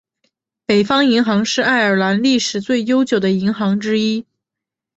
[0.65, 4.25] 北方银行是爱尔兰历史最悠久的银行之一。